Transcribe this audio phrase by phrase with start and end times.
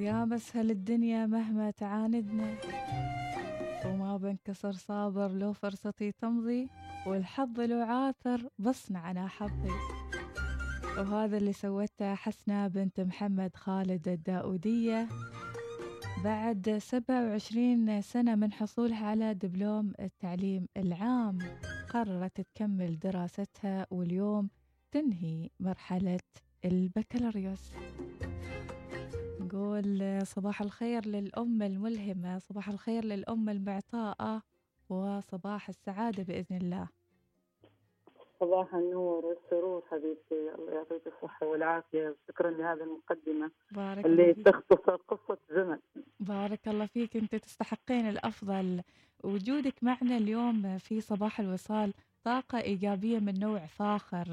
[0.00, 2.54] يا مسهل الدنيا مهما تعاندنا
[3.86, 6.68] وما بنكسر صابر لو فرصتي تمضي
[7.06, 9.70] والحظ لو عاثر بصنع أنا حظي.
[10.98, 15.08] وهذا اللي سوته حسنة بنت محمد خالد الداودية
[16.24, 21.38] بعد 27 سنة من حصولها على دبلوم التعليم العام.
[21.90, 24.50] قررت تكمل دراستها واليوم
[24.92, 26.20] تنهي مرحلة
[26.64, 27.70] البكالوريوس.
[29.54, 34.42] نقول صباح الخير للأم الملهمة صباح الخير للأم المعطاءة
[34.88, 36.88] وصباح السعادة بإذن الله.
[38.40, 44.46] صباح النور والسرور حبيبتي الله يعطيك الصحة والعافية شكرا لهذه المقدمة بارك اللي الله فيك.
[44.46, 45.78] تختصر قصة زمن.
[46.20, 48.82] بارك الله فيك أنت تستحقين الأفضل.
[49.24, 54.26] وجودك معنا اليوم في صباح الوصال طاقة إيجابية من نوع فاخر.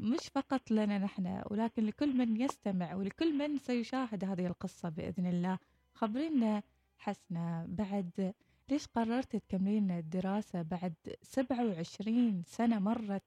[0.00, 5.58] مش فقط لنا نحن ولكن لكل من يستمع ولكل من سيشاهد هذه القصة بإذن الله.
[5.94, 6.62] خبرينا
[6.98, 8.34] حسنة بعد
[8.70, 13.22] ليش قررت تكملين الدراسة بعد 27 سنة مرت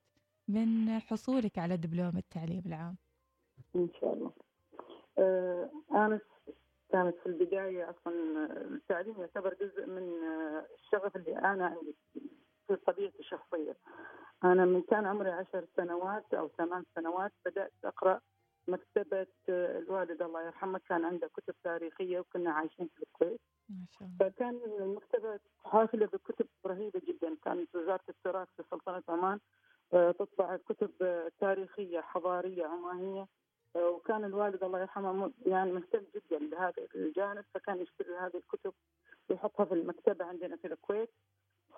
[0.48, 2.96] من حصولك على دبلوم التعليم العام؟
[3.76, 4.32] إن شاء الله.
[5.18, 6.20] آه أنا
[6.92, 8.12] كانت في البداية أصلا
[8.74, 11.94] التعليم يعتبر جزء من آه، الشغف اللي أنا عندي
[12.66, 13.76] في طبيعتي الشخصية
[14.44, 18.20] أنا من كان عمري عشر سنوات أو ثمان سنوات بدأت أقرأ
[18.68, 23.40] مكتبة آه، الوالد الله يرحمه كان عنده كتب تاريخية وكنا عايشين في الكويت.
[24.20, 27.36] فكان المكتبة حافلة بكتب رهيبة جدا.
[27.44, 29.40] كانت وزارة التراث في سلطنة عمان
[29.92, 33.26] آه، تطبع كتب آه، تاريخية حضارية عمانية.
[33.76, 38.72] وكان الوالد الله يرحمه يعني مهتم جدا بهذا الجانب فكان يشتري هذه الكتب
[39.28, 41.10] ويحطها في المكتبة عندنا في الكويت.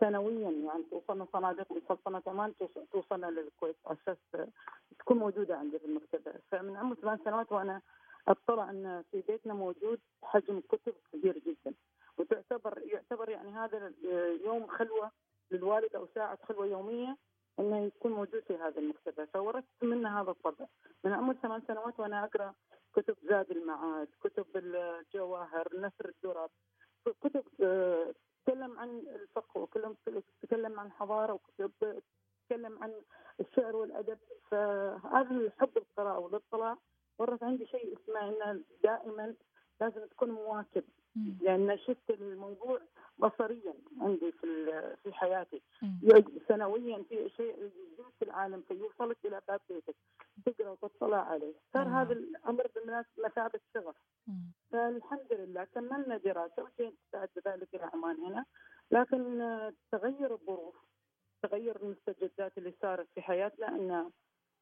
[0.01, 1.73] سنويا يعني توصلنا صناديق
[2.29, 3.77] عمان توص- توصلنا للكويت
[4.35, 4.49] آه،
[4.99, 6.33] تكون موجودة عندي في المكتبة.
[6.51, 7.83] فمن عمر ثمان سنوات وأنا
[8.29, 11.75] أطلع أن في بيتنا موجود حجم كتب كبير جدا.
[12.19, 13.93] وتعتبر يعتبر يعني هذا
[14.45, 15.11] يوم خلوة
[15.51, 17.17] للوالد أو ساعة خلوة يومية
[17.59, 19.25] إنه يكون موجود في هذه المكتبة.
[19.25, 20.67] فورثت منه هذا الطبع.
[21.05, 22.55] من عمر ثمان سنوات وأنا أقرأ
[22.95, 26.49] كتب زاد المعاد كتب الجواهر نثر الدرر
[27.23, 28.15] كتب آه،
[28.49, 29.97] تتكلم عن الفقه وكلهم
[30.43, 31.73] تتكلم عن حضارة وكتب
[32.51, 32.93] تتكلم عن
[33.41, 34.19] الشعر والأدب
[34.51, 36.77] فهذا الحب القراءة والاطلاع
[37.19, 39.35] ورث عندي شيء اسمه إنه دائما
[39.81, 40.85] لازم تكون مواكب.
[41.41, 42.81] لأن شفت الموضوع
[43.19, 44.67] بصريا عندي في
[45.03, 45.63] في حياتي.
[46.49, 49.97] سنويا في شيء جديد في العالم فيوصلك إلى باب بيتك
[50.47, 51.89] تقرأ وتطلع عليه صار.
[51.89, 53.97] هذا الأمر بمثابه شغف.
[54.73, 58.45] فالحمد لله كملنا دراسة وجيت بعد ذلك إلى عمان هنا
[59.41, 60.75] آه، تغير الظروف
[61.43, 64.11] تغير المستجدات اللي صارت في حياتنا إن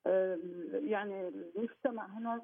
[0.06, 0.38] آه،
[0.72, 2.42] يعني المجتمع هنا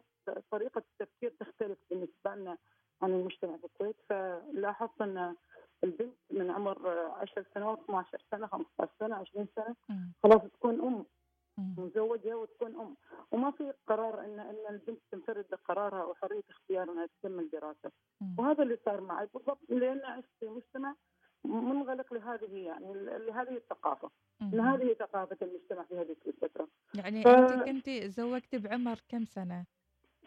[0.50, 2.58] طريقة التفكير تختلف بالنسبة لنا
[3.02, 5.36] عن المجتمع في الكويت فلاحظت إن
[5.84, 10.12] البنت من عمر آه، 10 سنوات 12 سنة 15 سنة 20 سنة مم.
[10.22, 11.04] خلاص تكون أم
[11.58, 11.74] مم.
[11.78, 12.96] مزوجه وتكون أم
[13.32, 18.34] وما في قرار إن إن البنت تنفرد بقرارها وحرية اختيار انها تكمل دراسة مم.
[18.38, 20.94] وهذا اللي صار معي بالضبط لأن عشت في مجتمع
[21.44, 24.10] منغلق لهذه يعني لهذه الثقافه
[24.54, 24.60] إن.
[24.60, 26.68] هذه ثقافة المجتمع في هذه الفترة.
[26.94, 29.64] يعني ف- أنت كنت زوجتي بعمر كم سنة؟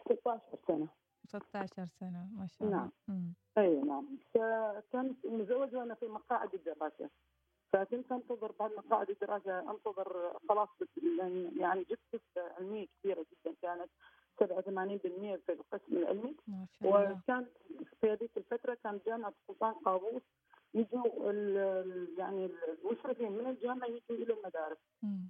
[0.04, 0.88] 16 سنة.
[1.28, 2.76] 16 سنة ما شاء الله.
[2.78, 2.90] نعم.
[3.08, 3.32] مم.
[3.58, 4.06] أي نعم.
[4.34, 7.10] فكنت مزوجة وأنا في مقاعد الدراسة.
[7.72, 10.68] فكنت أنتظر بعد مقاعد الدراسة أنتظر خلاص
[11.02, 13.90] لأن يعني جبت علميه كبيرة جدا كانت
[14.40, 16.36] 87% في القسم العلمي.
[16.48, 17.12] ما شاء الله.
[17.24, 17.46] وكان
[18.00, 20.22] في هذيك الفترة كان جامعة السلطان قابوس
[20.74, 21.32] يجوا يعني
[23.76, 24.78] الجامعة يجوا إلى المدارس.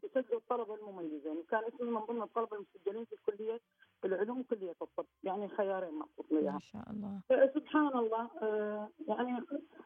[0.05, 1.37] يسجلوا الطلبة المميزين.
[1.39, 3.61] وكان اسمي من ضمن الطلبة المسجلين في كلية
[4.05, 5.07] العلوم وكلية الطب.
[5.23, 6.41] يعني خيارين محطوط لي.
[6.41, 6.59] ما.
[6.59, 7.21] شاء الله.
[7.55, 8.31] سبحان الله.
[8.43, 9.43] آه، يعني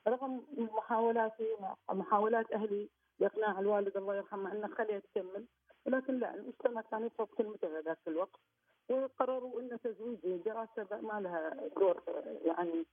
[0.08, 1.56] رغم محاولاتي
[1.90, 2.88] محاولات أهلي
[3.18, 5.46] لإقناع الوالد الله يرحمه أنه خليها تكمل
[5.86, 8.40] ولكن لا المجتمع كان يفرض كلمته في ذاك الوقت.
[8.88, 12.84] وقرروا ان تزويجي دراسة ما لها دور آه، يعني آه،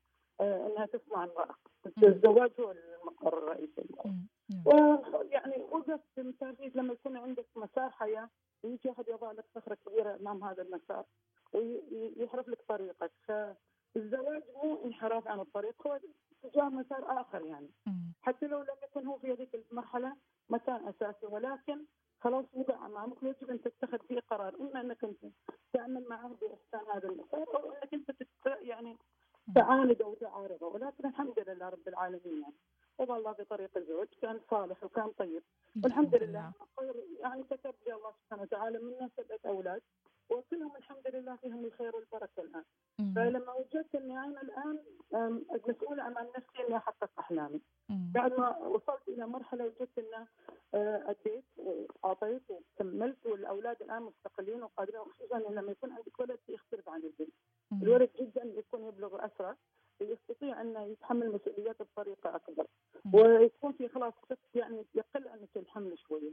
[0.42, 1.56] أنها تصنع امراه
[2.04, 3.86] الزواج هو المقر الرئيسي.
[4.66, 8.30] ويعني وقفت بمسافية لما يكون عندك مسار حياة
[8.64, 11.06] ويجي أحد يضع لك صخرة كبيرة أمام هذا المسار
[11.54, 13.12] ويحرف لك طريقك.
[13.28, 16.00] فالزواج مو انحراف عن الطريق هو
[16.44, 17.70] اتجاه مسار آخر يعني.
[18.22, 20.16] حتى لو لم يكن هو في هذيك المرحلة
[20.50, 21.26] مكان أساسي.
[21.26, 21.86] ولكن
[22.22, 24.56] خلاص وضع أمامك ويجب أن تتخذ فيه قرار.
[24.60, 25.26] إما أنك أنت
[25.74, 28.28] تعمل معه بإحسان هذا المسار أو أنك أنت تت
[28.62, 28.98] يعني
[29.56, 32.42] تعاند أو تعارضه ولكن الحمد لله رب العالمين.
[32.42, 32.54] يعني
[32.98, 35.44] وضع الله في طريق الزوج كان صالح وكان طيب.
[35.84, 36.52] والحمد لله.
[37.20, 39.82] يعني كتب لي الله سبحانه وتعالى منا سبعة أولاد.
[40.30, 42.64] وكلهم الحمد لله فيهم الخير والبركة الآن
[43.00, 43.14] مم.
[43.16, 44.80] فلما وجدت اني أنا الان
[45.68, 48.12] مسؤوله امام نفسي إني أحقق أحلامي مم.
[48.16, 50.28] بعد ما وصلت إلى مرحلة وجدت انه
[50.74, 56.90] آه، أديت واعطيت وكملت والأولاد الآن مستقلين وقادرين وخصوصا إن لما يكون عندك ولد يختلف
[56.90, 57.34] عن البنت،.
[57.84, 59.56] الولد جدا يكون يبلغ اسرع
[60.02, 62.66] ويستطيع انه يتحمل مسؤولياته بطريقة أكبر.
[63.14, 64.14] ويكون في خلاص
[64.56, 66.32] يعني يقل عنك الحمل شوية.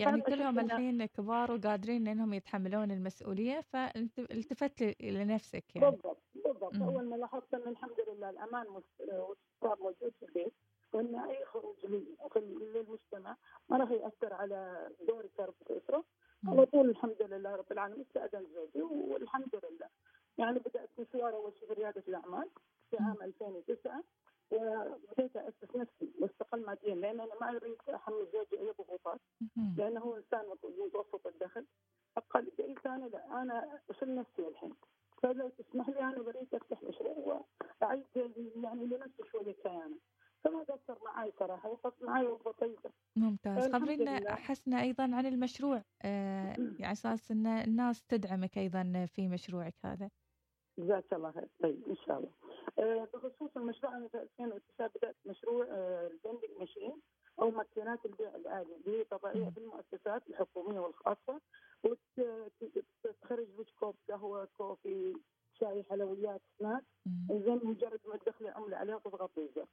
[0.00, 5.90] يعني كلهم الحين كبار وقادرين إنهم يتحملون المسؤولية فالتفت لنفسك يعني.
[5.90, 6.74] بالضبط بالضبط.
[6.74, 10.52] أول ما لاحظت ان الحمد لله الأمان والاستقرار موجود في البيت
[10.92, 11.76] وان أي خروج
[12.36, 13.36] للمجتمع
[13.68, 16.04] ما راح يأثر على دوري كرب الاسره.
[16.48, 19.88] على طول الحمد لله رب العالمين استأذن زوجي والحمد لله.
[20.38, 22.48] يعني بدأت مشوار اول شيء في ريادة الأعمال
[22.90, 24.02] في عام 2009
[27.02, 29.20] لأن أنا ما اريد احمل زوجي أي ضغوطات.
[29.76, 30.44] لأنه هو إنسان
[30.86, 31.66] متوسط الدخل.
[32.16, 34.72] أقل قلت أنا لا أنا اشيل نفسي الحين.
[35.22, 37.44] فلو تسمح لي أنا بريد أفتح مشروع
[37.80, 38.04] وأعيد
[38.56, 39.98] يعني لنفسي شوية كيانة.
[40.44, 42.90] فما قصر معي صراحة وقف معي وقفة طيبة.
[43.16, 43.72] ممتاز.
[43.72, 44.34] خبرينا.
[44.34, 50.10] حسنا أيضا عن المشروع آه، على أساس إن الناس تدعمك أيضا في مشروعك هذا.
[50.78, 51.48] جزاك الله خير.
[51.62, 52.30] طيب إن شاء الله.
[53.14, 57.00] بخصوص المشروع أنا في 2009 بدأت مشروع آه، البندنج ماشين
[57.40, 61.40] أو ماكينات البيع الآلي اللي هي طبيعيه في المؤسسات الحكوميه والخاصه
[61.84, 65.16] وتخرج لك كوب قهوة كوفي
[65.60, 66.84] شاي حلويات سناك.
[67.30, 69.66] زين مجرد ما تدخلي عمله عليها وتضغط الزر.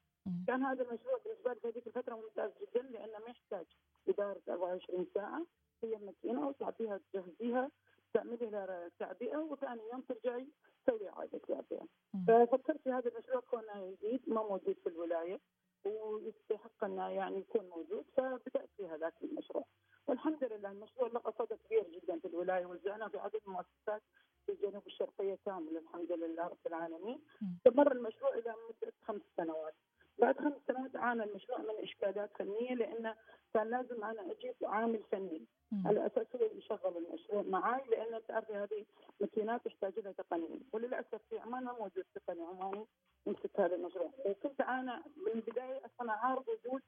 [0.48, 3.66] كان هذا المشروع بالنسبة لي في هذيك الفترة ممتاز جدا لأنه ما يحتاج
[4.10, 5.46] إدارة 24 ساعة.
[5.84, 7.72] هي ماكينة وتعطيها تجهزيها.
[8.14, 10.48] تعملي لها تعبئة وثاني يوم ترجعي
[10.86, 11.88] تسوي اعاده تعبئة.
[12.28, 15.40] ففكرت في هذا المشروع كونه جديد ما موجود في الولاية
[15.86, 19.66] ويستحق إنه يعني يكون موجود فبدأت في هذاك المشروع.
[20.08, 24.02] والحمد لله المشروع لقى صدى كبير جدا في الولاية وزعنا في عدد المؤسسات
[24.46, 27.22] في الجنوب الشرقية كاملة الحمد لله رب العالمين.
[27.58, 29.74] استمر المشروع إلى مدة خمس سنوات.
[30.22, 33.16] بعد خمس سنوات عانى المشروع من إشكالات فنية لأنه
[33.54, 35.46] كان لازم أنا أجيب عامل فني.
[35.86, 38.86] على أساس هو اللي يشغل المشروع معاي لأن تعرفي هذه
[39.22, 42.86] ماكينات تحتاج لها تقنية وللأسف في عمان ما موجود تقني عماني
[43.28, 46.82] يمسك هذا المشروع وكنت أنا من البداية أصلا عارض وجود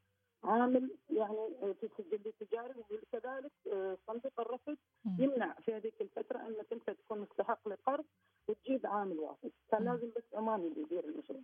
[0.43, 4.77] عامل يعني في السجل التجاري وكذلك آه، صندوق الرفض.
[5.19, 8.05] يمنع في هذيك الفترة أنك أنت تكون مستحق لقرض
[8.47, 9.85] وتجيب عامل واحد كان.
[9.85, 11.39] لازم بس عماني اللي يدير المشروع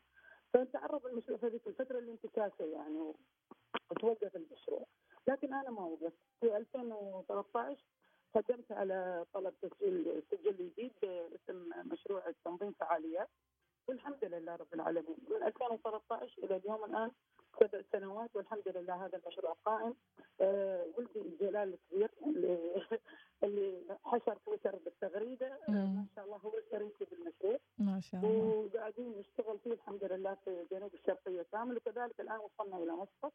[0.53, 3.13] فتعرض المشروع في هذيك الفترة لانتكاسه يعني
[3.91, 4.85] وتوقف المشروع.
[5.27, 6.17] لكن أنا ما وقفت.
[6.39, 7.83] في 2013
[8.35, 13.29] قدمت على طلب تسجيل سجل جديد باسم مشروع تنظيم فعاليات.
[13.87, 15.17] والحمد لله رب العالمين.
[15.29, 17.11] من 2013 إلى اليوم الآن
[17.59, 19.93] سبع سنوات والحمد لله هذا المشروع قائم
[20.41, 22.57] آه ولدي الجلال الكبير اللي
[23.43, 25.59] اللي حشر تويتر بالتغريدة.
[25.69, 25.71] آه.
[25.71, 27.57] ما شاء الله هو شريكي بالمشروع.
[27.77, 28.45] ما شاء الله.
[28.45, 31.77] وقاعدين نشتغل فيه الحمد لله في جنوب الشرقية كامل.
[31.77, 33.33] وكذلك الآن وصلنا إلى مسقط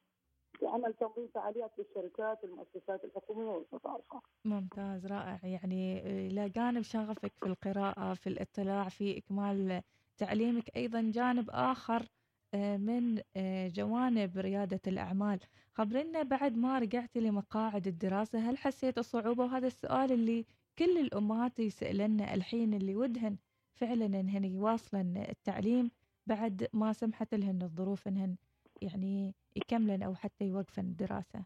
[0.62, 4.22] وعمل تنظيم فعاليات للشركات والمؤسسات الحكومية والقطاع الخاص.
[4.44, 5.40] ممتاز رائع.
[5.42, 9.82] يعني آه، إلى جانب شغفك في القراءة في الاطلاع في إكمال
[10.22, 12.08] تعليمك أيضا جانب آخر
[12.54, 15.40] آه، من آه، جوانب ريادة الأعمال.
[15.72, 20.46] خبرنا بعد ما رجعتي لمقاعد الدراسة هل حسيت صعوبة وهذا السؤال اللي
[20.78, 23.36] كل الأمهات يسألن الحين اللي ودهن
[23.74, 25.90] فعلا إنهن يواصلن التعليم
[26.26, 28.36] بعد ما سمحت لهن الظروف إنهن
[28.82, 31.44] يعني يكملن أو حتى يوقفن الدراسة.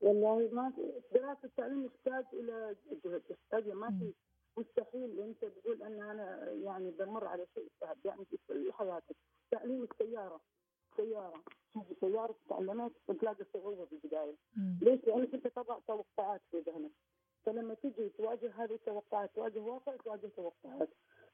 [0.00, 0.72] والله ما
[1.14, 3.90] دراسة التعليم يحتاج إلى جهد يحتاج ما.
[3.90, 4.12] في
[4.58, 9.16] مستحيل انت تقول ان أنا يعني بمر على شيء سهل يعني في كل حياتك.
[9.50, 10.40] تعليم السيارة
[10.96, 11.42] سيارة.
[11.72, 14.34] تيجي سيارة تعلمت تلاقي صعوبة في البداية.
[14.82, 16.90] ليش؟ لانك انت تضع توقعات في ذهنك.
[17.44, 20.88] فلما تجي تواجه هذه التوقعات تواجه واقع تواجه توقعات.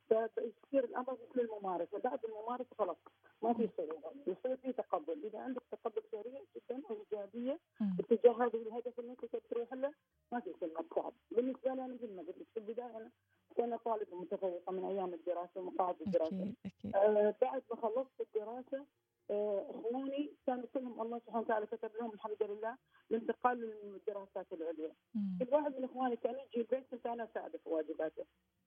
[0.08, 1.98] فيصير الأمر مثل الممارسة.
[1.98, 2.96] بعد الممارسة خلاص
[3.42, 4.12] ما في صعوبة.
[4.26, 5.24] يصير في تقبل.
[5.24, 7.58] إذا عندك تقبل سريع جدا وايجابيه.
[8.00, 9.92] اتجاه هذا الهدف اللي أنت تروح له
[10.32, 11.12] ما في كلمة صعب.
[11.44, 13.10] بالنسبة لي أنا مثل ما قلت لك في البداية أنا
[13.56, 16.36] كنت طالبه متفوقه من أيام الدراسة ومقاعد الدراسة.
[16.42, 16.56] أكيد.
[16.66, 18.86] أكيد آه بعد ما خلصت الدراسة
[19.30, 22.76] آه أخواني كانوا كلهم الله سبحانه وتعالى كتب لهم الحمد لله
[23.10, 24.92] الانتقال للدراسات العليا.
[25.40, 28.24] كل واحد من أخواني كان يجي البيت كنت أنا أساعده في واجباته.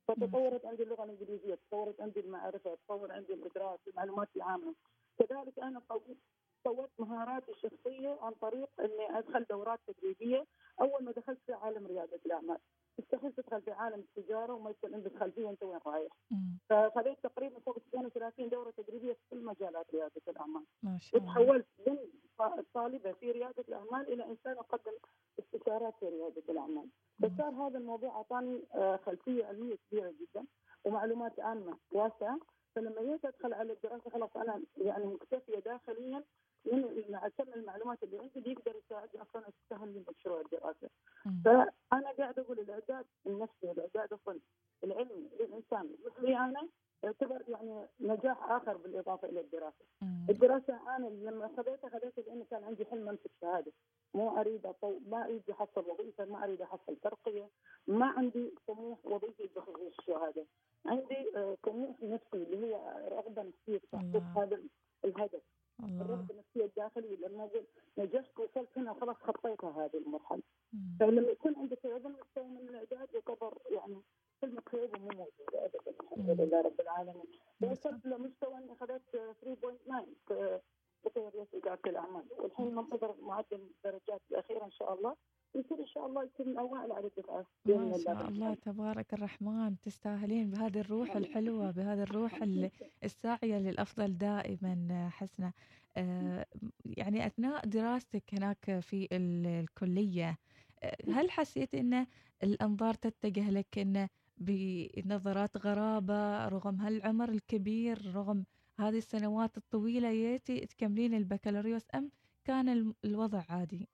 [0.07, 4.75] فتطورت عندي اللغة الإنجليزية تطورت عندي المعرفة تطور عندي الإدراك المعلومات العامه
[5.19, 6.17] كذلك أنا قويت
[6.63, 10.45] طورت مهاراتي الشخصية عن طريق إني أدخل دورات تدريبية
[10.81, 12.57] أول ما دخلت في عالم رياده الاعمال
[12.99, 16.11] مستحيل تدخل في عالم التجارة وما يكون عندك خلفية انت وين رايح.
[16.69, 20.63] فخذيت تقريبا فوق 32 دورة تدريبية في كل مجالات رياده الأعمال.
[20.83, 21.31] ما شاء الله.
[21.31, 21.97] وتحولت من
[22.73, 24.91] طالبة في رياده الأعمال إلى انسان اقدم
[25.39, 26.89] استشارات في رياده الأعمال.
[27.21, 30.45] فصار هذا الموضوع أعطاني آه، خلفية علمية كبيرة جدا
[30.85, 32.39] ومعلومات عامة واسعة.
[32.75, 36.23] فلما جيت أدخل على الدراسة خلاص أنا يعني مكتفية داخليا
[36.65, 40.89] من كم المعلومات اللي عندي يقدر يساعدني أصلا أستهل من مشروع الدراسة.
[41.45, 44.39] فأنا قاعد أقول الإعداد النفسي والإعداد أصلا
[44.83, 46.67] العلمي للإنسان مثلي أنا
[47.03, 49.85] يعتبر يعني نجاح آخر بالإضافة إلى الدراسة.
[50.29, 53.71] الدراسة أنا لما خذيتها خذيتها لأنه كان عندي حلم أمسك شهادة،
[54.13, 54.99] مو أريد أطو...
[55.07, 57.49] ما أريد أحصل وظيفة، ما أريد أحصل ترقية،
[57.87, 60.45] ما عندي طموح وظيفي بخصوص الشهادة.
[60.85, 62.75] عندي آه، طموح نفسي اللي هي
[63.11, 64.59] رغبة نفسية تحقيق هذا
[65.05, 65.41] الهدف.
[65.83, 67.65] الرغبه النفسية الداخلية لما أقول
[67.97, 70.41] نجحت وصلت هنا خلاص خطيتها هذه المرحلة.
[70.99, 74.01] فلما يكون عندك هذا المستوى من الاعداد يعتبر يعني
[74.41, 77.25] كلمة خيبه مو موجودة ابدا الحمد لله رب العالمين.
[77.61, 80.59] وصلت لمستوى إني أخذت 3.9 في
[81.05, 82.25] بكالوريوس اداره الأعمال.
[82.37, 85.15] والحين منتظر معدل الدرجات الأخيرة إن شاء الله.
[85.55, 88.53] يصير إن شاء الله يكون الاوائل على الدفعه ما شاء الله.
[88.53, 89.75] تبارك الرحمن.
[89.81, 92.43] تستاهلين بهذه الروح الحلوة بهذه الروح
[93.03, 95.53] الساعية للأفضل دائما حسنة.
[95.97, 96.45] آه،
[96.85, 100.37] يعني أثناء دراستك هناك في الكلية
[100.83, 102.05] آه، هل حسيت إن
[102.43, 108.45] الأنظار تتجه لك انه بنظرات غرابة رغم هالعمر الكبير رغم
[108.79, 112.11] هذه السنوات الطويلة يأتي تكملين البكالوريوس أم
[112.45, 113.87] كان الوضع عادي؟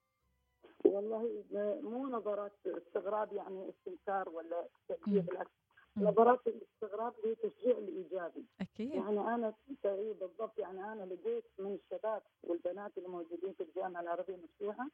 [0.93, 1.43] والله
[1.83, 5.51] مو نظرات استغراب يعني استنكار ولا تشجيع بالعكس.
[5.97, 8.45] نظرات الاستغراب هي تشجيع الإيجابي.
[8.61, 8.93] أكيد.
[8.93, 9.53] يعني أنا
[9.93, 14.87] بالضبط يعني أنا لقيت من الشباب والبنات الموجودين في الجامعة العربية المفتوحة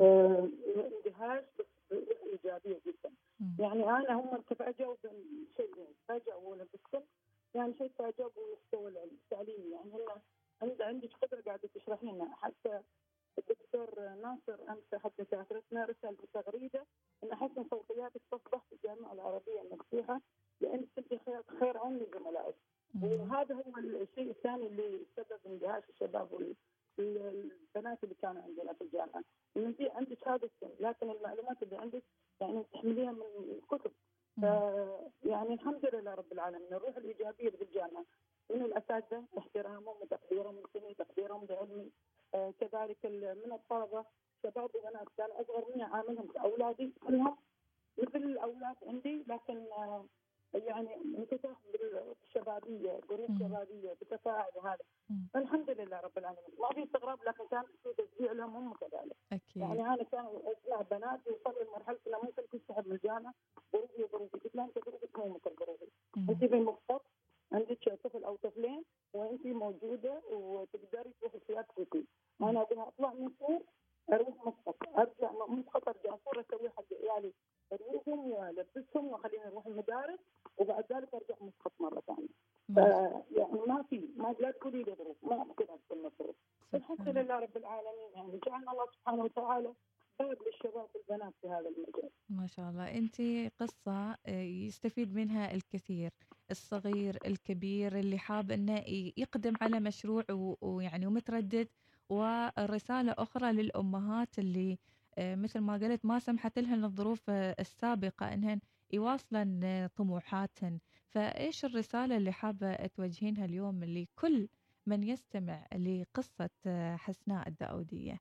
[0.00, 1.44] آه، اندهاش
[2.32, 3.12] إيجابية جدا.
[3.58, 7.06] يعني أنا هم تفاجئوا بشيئين تفاجئوا بالسن
[7.54, 9.70] يعني شيء تفاجئوا بالمستوى التعليمي.
[9.70, 9.92] يعني
[10.62, 12.80] هن عندك قدره قاعدة تشرحي لنا حتى
[13.38, 16.86] الدكتور ناصر أمس احد دكاترتنا رسل بتغريدة
[17.24, 20.20] أن حسن صوتياتك تصبح في الجامعة العربية المفتوحة
[20.60, 22.54] لأن كنت خير خير عون لزملائك
[23.02, 26.32] وهذا هو الشيء الثاني اللي سبب اندهاش الشباب
[26.98, 29.24] والبنات اللي كانوا عندنا في الجامعة.
[29.56, 32.02] ان انت عندك هذا السن لكن المعلومات اللي عندك
[32.40, 33.22] يعني تحمليها من
[33.62, 33.92] الكتب
[35.24, 38.04] يعني الحمد لله رب العالمين الروح الإيجابية في الجامعة.
[38.50, 41.90] من الأساتذة احترامهم وتقديرهم لسني تقديرهم لعلمي
[42.32, 43.06] كذلك
[43.44, 44.04] من الطلبة
[44.42, 47.36] شباب وبنات كانوا أصغر مني عاملهم اولادي كلهم
[47.98, 50.04] مثل الأولاد عندي لكن آه
[50.54, 54.84] يعني انفتاح بالشبابية ظروف شبابية بتفاعل وهذا.
[55.36, 56.44] الحمد لله رب العالمين.
[56.58, 59.16] ما في استغراب لكن كان في تشجيع لهم هم كذلك.
[59.32, 59.62] أكيد.
[59.62, 63.34] يعني أنا كان أسمع بنات يوصلوا لمرحلة انه ممكن تسحب من الجامعة
[63.72, 67.02] ظروفي ظروفي قلت لها انت ظروفك مو مثل ظروفي أنت في مخطط
[67.52, 72.06] عندك طفل أو طفلين وانت موجودة وتقدري تروحي في activity
[72.42, 73.62] أنا أبغى أطلع من سور
[74.12, 77.32] أروح مسقط أرجع مسقط أرجع سور أسوي حق عيالي.
[77.72, 80.18] اريحهم وألبسهم وأخليهم يروحوا المدارس
[80.58, 82.28] وبعد ذلك أرجع مسقط مرة ثانية.
[83.30, 86.36] يعني ما في ما لا تقولي لي ظروف ما ممكن اكون مصروف.
[86.74, 88.10] الحمد لله رب العالمين.
[88.14, 89.74] يعني جعلنا الله سبحانه وتعالى
[90.18, 92.10] باب للشباب والبنات في هذا المجال.
[92.28, 92.98] ما شاء الله.
[92.98, 93.16] انت
[93.60, 96.10] قصة آه، يستفيد منها الكثير.
[96.50, 98.82] الصغير الكبير اللي حاب إنه
[99.16, 100.24] يقدم على مشروع
[100.60, 101.68] ويعني ومتردد
[102.08, 104.78] ورسالة أخرى للأمهات اللي
[105.18, 108.60] آه، مثل ما قلت ما سمحت لهن الظروف آه، السابقة أنهن
[108.92, 110.78] يواصلن آه، طموحاتهن.
[111.08, 114.48] فإيش الرسالة اللي حابة توجهينها اليوم لكل
[114.86, 116.50] من يستمع لقصة
[116.96, 118.20] حسناء الداودية؟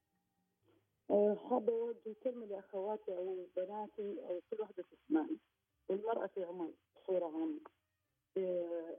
[1.50, 5.38] حابة أوجه كلمة لأخواتي أو بناتي أو كل واحدة تسمعني.
[5.92, 7.60] المرأة في عمان بصورة عامة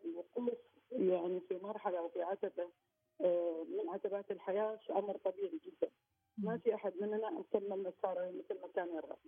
[0.05, 0.55] الوقوف
[0.93, 2.69] يعني في مرحلة أو في عتبة
[3.69, 5.91] من عتبات الحياة أمر طبيعي جدا.
[6.39, 9.19] ما في أحد مننا نكمل مساره مثل ما كان يرغب.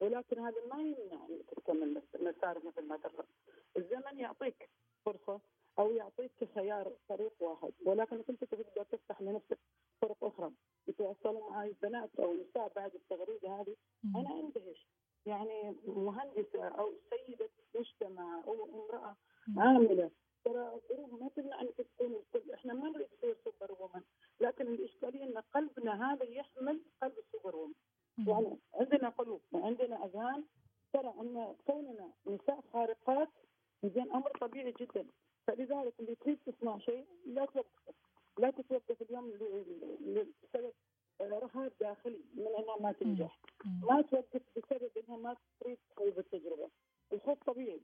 [0.00, 3.24] ولكن هذا ما يمنع انك تكمل مسار مثل ما ترغب.
[3.76, 4.70] الزمن يعطيك
[5.04, 5.40] فرصة
[5.78, 9.58] أو يعطيك خيار طريق واحد ولكن انت تقدر تفتح لنفسك
[10.00, 10.52] طرق أخرى.
[10.88, 13.76] يتواصلوا معي بنات أو نساء بعد التغريدة هذه
[14.16, 14.86] أنا اندهش
[15.26, 19.16] يعني مهندسه أو سيده مجتمع أو امراه
[19.56, 20.10] عامله
[20.44, 22.22] ترى الظروف ما تمنع انك تكون
[22.54, 24.02] إحنا ما نريد تصير super woman
[24.40, 27.74] لكن الاشكاليه ان قلبنا هذا يحمل قلب ال super woman
[28.26, 30.44] يعني عندنا قلوب وعندنا اذهان
[30.92, 33.28] ترى ان كوننا نساء خارقات
[33.84, 35.06] زين أمر طبيعي جدا
[35.46, 37.94] فلذلك اللي تريد تصنع شيء لا توقف
[38.38, 39.30] لا تتوقف اليوم
[40.42, 40.72] بسبب
[41.94, 43.38] داخلي من انها ما تنجح.
[43.64, 46.68] ما توقف بسبب إنها ما تريد تخوض التجربة.
[47.12, 47.80] الخوف طبيعي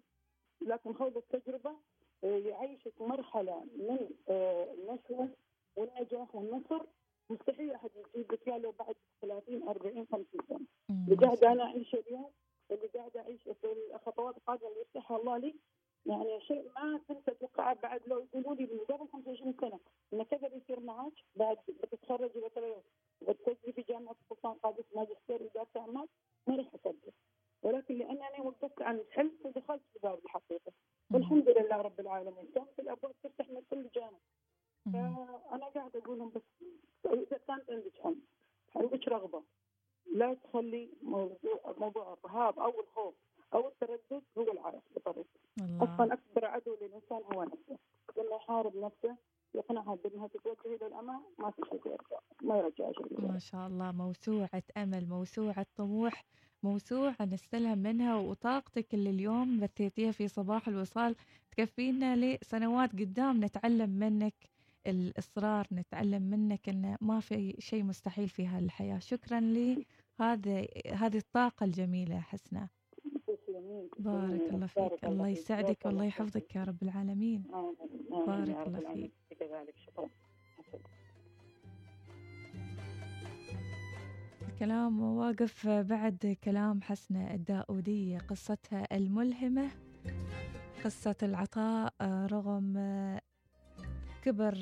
[0.60, 1.76] لكن خوض التجربة
[2.22, 5.28] يعيشك مرحلة من آه، النشوه
[5.76, 6.84] والنجاح والنصر
[7.30, 10.60] مستحيل أحد يجيب لك لو بعد 30 40 50 سنة.
[10.90, 12.30] اللي قاعد أنا أعيشه اليوم
[12.70, 12.88] اللي
[15.16, 15.54] الله لي
[16.06, 18.00] يعني شيء ما كنت أتوقعه بعد.
[18.06, 19.80] لو يقولوا لي من قبل 25 سنة
[20.12, 21.58] إن كذا بيصير معك بعد
[23.20, 26.12] Vou ter que dividir a minha expulsão com a vítima de servidor permanente.
[55.38, 56.24] امل موسوعة طموح
[56.62, 61.16] موسوعة نستلهم منها وطاقتك اللي اليوم بثيتيها في صباح الوصال.
[61.50, 64.34] تكفينا لسنوات قدام نتعلم منك
[64.86, 68.98] الإصرار نتعلم منك أن ما في شيء مستحيل في هالحياة.
[68.98, 72.68] شكرا لهذه هذه الطاقة الجميلة حسنة
[73.98, 75.04] بارك الله فيك.
[75.04, 77.44] الله يسعدك والله يحفظك يا رب العالمين.
[78.10, 79.12] بارك الله فيك.
[84.58, 89.68] الكلام واقف بعد كلام حسنة الداودية قصتها الملهمة
[90.84, 92.72] قصة العطاء رغم
[94.22, 94.54] كبر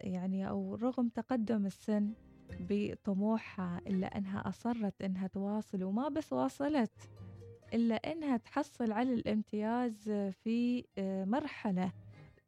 [0.00, 2.12] يعني أو رغم تقدم السن
[2.60, 7.10] بطموحها إلا أنها أصرت أنها تواصل وما بس واصلت
[7.74, 10.10] إلا أنها تحصل على الامتياز
[10.44, 10.84] في
[11.26, 11.92] مرحلة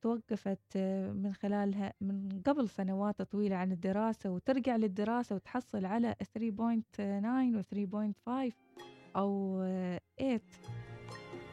[0.05, 0.77] توقفت
[1.15, 8.53] من خلالها من قبل سنوات طويلة عن الدراسة وترجع للدراسة وتحصل على 3.9 و 3.5
[9.17, 9.59] أو
[10.19, 10.41] 8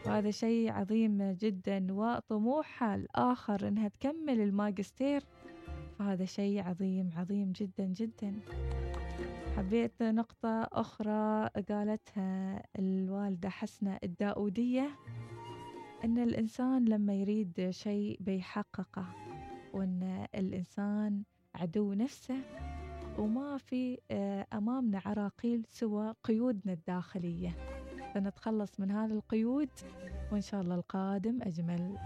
[0.05, 5.23] وهذا شيء عظيم جدا وطموحها الآخر إنها تكمل الماجستير.
[5.99, 8.39] فهذا شيء عظيم عظيم جدا جدا.
[9.57, 14.89] حبيت نقطة أخرى قالتها الوالدة حسنة الداودية.
[16.03, 19.05] أن الإنسان لما يريد شيء بيحققه
[19.73, 21.23] وأن الإنسان
[21.55, 22.41] عدو نفسه
[23.17, 27.57] وما في آه، أمامنا عراقيل سوى قيودنا الداخلية.
[28.13, 29.69] فنتخلص من هذه القيود
[30.31, 31.97] وإن شاء الله القادم أجمل.